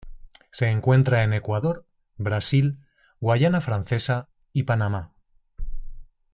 [0.51, 1.85] Se encuentra en Ecuador,
[2.17, 2.79] Brasil,
[3.19, 5.13] Guayana Francesa y Panamá.